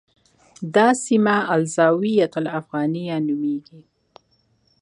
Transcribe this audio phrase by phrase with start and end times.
[0.75, 3.81] دا سیمه الزاویة الافغانیه نومېږي.